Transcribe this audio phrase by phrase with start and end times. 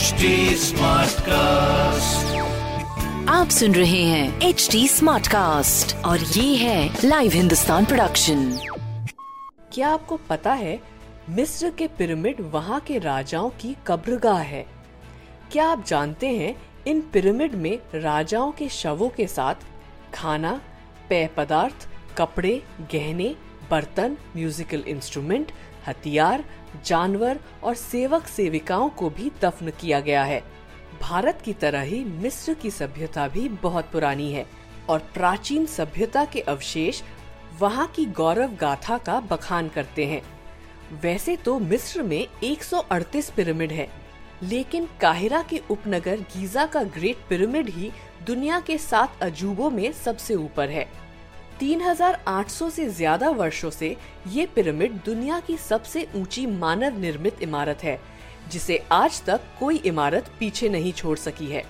[0.00, 2.28] HD Smartcast.
[3.28, 8.44] आप सुन रहे हैं एच डी स्मार्ट कास्ट और ये है लाइव हिंदुस्तान प्रोडक्शन
[9.72, 10.78] क्या आपको पता है
[11.30, 14.64] मिस्र के पिरामिड वहाँ के राजाओं की कब्रगाह है
[15.52, 16.54] क्या आप जानते हैं
[16.86, 19.66] इन पिरामिड में राजाओं के शवों के साथ
[20.14, 20.60] खाना
[21.08, 21.88] पेय पदार्थ
[22.18, 22.60] कपड़े
[22.92, 23.34] गहने
[23.70, 25.52] बर्तन म्यूजिकल इंस्ट्रूमेंट
[25.86, 26.44] हथियार,
[26.86, 30.42] जानवर और सेवक सेविकाओं को भी दफन किया गया है।
[31.00, 34.46] भारत की तरह ही मिस्र की सभ्यता भी बहुत पुरानी है
[34.88, 37.02] और प्राचीन सभ्यता के अवशेष
[37.60, 40.22] वहाँ की गौरव गाथा का बखान करते हैं।
[41.02, 43.88] वैसे तो मिस्र में 138 पिरामिड है,
[44.42, 47.90] लेकिन काहिरा के उपनगर गीजा का ग्रेट पिरामिड ही
[48.26, 50.86] दुनिया के सात अजूबों में सबसे ऊपर है।
[51.62, 53.96] 3800 से ज़्यादा वर्षों से
[54.28, 57.98] ये पिरामिड दुनिया की सबसे ऊँची मानव निर्मित इमारत है
[58.50, 61.62] जिसे आज तक कोई इमारत पीछे नहीं छोड़ सकी है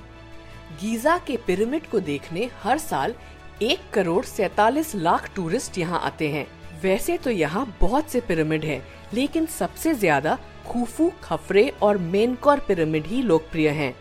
[0.80, 3.14] गीजा के पिरामिड को देखने हर साल
[3.62, 6.46] एक करोड़ सैतालीस लाख टूरिस्ट यहाँ आते हैं
[6.82, 8.82] वैसे तो यहाँ बहुत से पिरामिड हैं,
[9.14, 13.94] लेकिन सबसे ज़्यादा खूफू खफरे और मेनकौर पिरामिड ही लोकप्रिय हैं।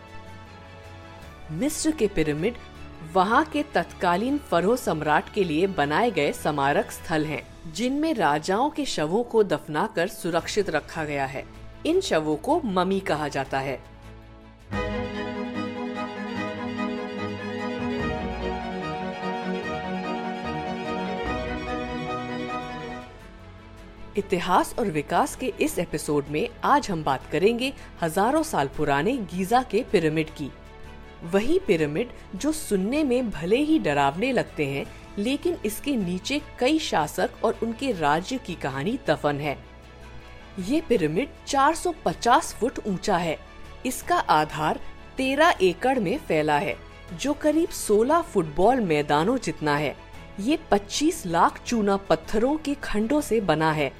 [1.52, 2.54] मिस्र के पिरामिड
[3.02, 8.84] वहाँ के तत्कालीन फरो सम्राट के लिए बनाए गए स्मारक स्थल हैं, जिनमें राजाओं के
[8.84, 11.44] शवों को दफनाकर सुरक्षित रखा गया है।
[11.86, 13.78] इन शवों को ममी कहा जाता है।
[24.16, 29.62] इतिहास और विकास के इस एपिसोड में आज हम बात करेंगे हज़ारों साल पुराने गीजा
[29.62, 30.50] के पिरामिड की।
[31.24, 34.84] वही पिरामिड जो सुनने में भले ही डरावने लगते हैं,
[35.18, 39.56] लेकिन इसके नीचे कई शासक और उनके राज्य की कहानी दफन है।
[40.58, 43.38] ये पिरामिड 450 फुट ऊँचा है।
[43.86, 44.80] इसका आधार
[45.16, 46.76] 13 एकड़ में फैला है,
[47.20, 49.96] जो करीब 16 फुटबॉल मैदानों जितना है।
[50.40, 53.92] ये 25 लाख चूना पत्थरों के खंडों से बना है,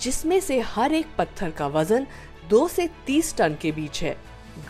[0.00, 2.06] जिसमें से हर एक पत्थर का वज़न
[2.50, 4.16] 2 से 30 टन के बीच है।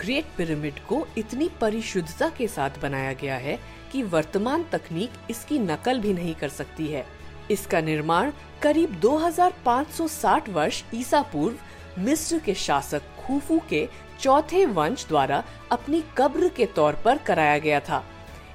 [0.00, 3.58] ग्रेट पिरामिड को इतनी परिशुद्धता के साथ बनाया गया है
[3.92, 7.04] कि वर्तमान तकनीक इसकी नकल भी नहीं कर सकती है।
[7.50, 8.30] इसका निर्माण
[8.62, 13.86] करीब 2560 वर्ष ईसा पूर्व मिस्र के शासक खूफू के
[14.20, 18.02] चौथे वंश द्वारा अपनी कब्र के तौर पर कराया गया था।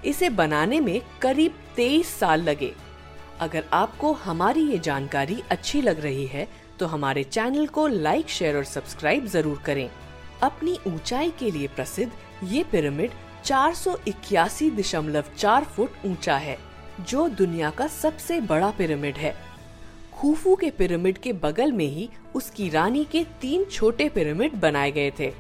[0.06, 2.74] इसे बनाने में करीब 23 साल लगे।
[3.40, 6.48] अगर आपको हमारी ये जानकारी अच्छी लग रही है
[6.80, 9.90] तो हमारे चैनल को लाइक, शेयर और सब्सक्राइब ज़रूर करें।
[10.42, 12.12] अपनी ऊंचाई के लिए प्रसिद्ध
[12.44, 13.12] ये पिरामिड
[13.44, 13.74] चार
[15.66, 16.58] फुट ऊँचा है,
[17.02, 19.36] जो दुनिया का सबसे बड़ा पिरामिड है।
[20.14, 25.12] खूफू के पिरामिड के बगल में ही उसकी रानी के तीन छोटे पिरामिड बनाए गए
[25.20, 25.32] थे,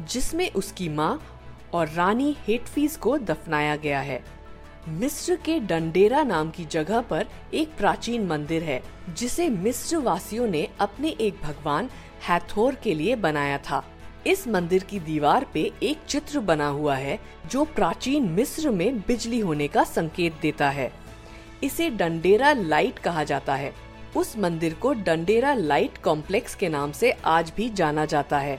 [0.00, 1.20] जिसमें उसकी माँ
[1.74, 4.22] और रानी हेटफीज को दफनाया गया है।
[4.88, 10.68] मिस्र के डंडेरा नाम की जगह पर एक प्राचीन मंदिर है, जिसे मिस्र वासियों ने
[10.80, 11.90] अपने एक भगवान
[12.28, 13.84] हैथोर के लिए बनाया था।
[14.26, 17.20] इस मंदिर की दीवार पे एक चित्र बना हुआ है,
[17.50, 20.92] जो प्राचीन मिस्र में बिजली होने का संकेत देता है।
[21.62, 23.74] इसे डंडेरा लाइट कहा जाता है।
[24.16, 28.58] उस मंदिर को डंडेरा लाइट कॉम्प्लेक्स के नाम से आज भी जाना जाता है।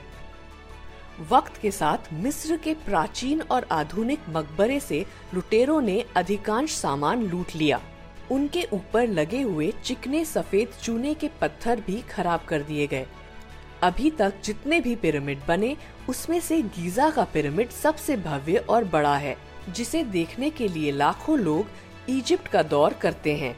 [1.32, 7.56] वक्त के साथ मिस्र के प्राचीन और आधुनिक मकबरे से लुटेरों ने अधिकांश सामान लूट
[7.56, 7.82] लिया।
[8.32, 13.06] उनके ऊपर लगे हुए चिकने सफ़ेद चूने के पत्थर भी खराब कर दिए गए।
[13.84, 15.76] अभी तक जितने भी पिरामिड बने,
[16.10, 19.36] उसमें से गीजा का पिरामिड सबसे भव्य और बड़ा है,
[19.70, 23.56] जिसे देखने के लिए लाखों लोग इजिप्ट का दौर करते हैं।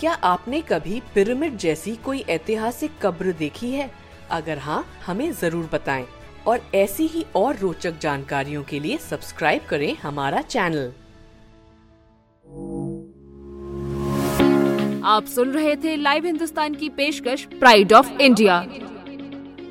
[0.00, 3.90] क्या आपने कभी पिरामिड जैसी कोई ऐतिहासिक कब्र देखी है?
[4.30, 6.06] अगर हाँ हमें ज़रूर बताएँ,
[6.46, 10.92] और ऐसी ही और रोचक जानकारियों के लिए सब्सक्राइब करें हमारा चैनल।
[15.06, 18.58] आप सुन रहे थे लाइव हिंदुस्तान की पेशकश प्राइड ऑफ़ इंडिया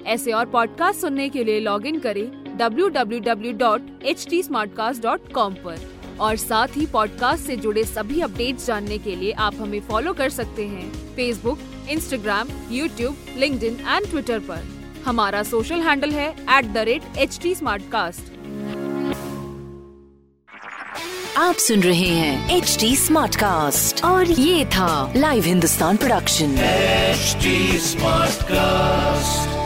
[0.09, 5.89] ऐसे और पॉडकास्ट सुनने के लिए लॉग इन करें www.htsmartcast.com पर।
[6.19, 10.29] और साथ ही पॉडकास्ट से जुड़े सभी अपडेट्स जानने के लिए आप हमें फॉलो कर
[10.29, 14.67] सकते हैं। Facebook Instagram YouTube link and Twitter पर।
[15.05, 17.55] हमारा सोशल हैंडल है at the rate H T
[21.37, 22.95] आप सुन रहे हैं एच डी
[24.01, 26.47] और ये था live Hindustan production
[27.15, 29.58] HD Smartcast.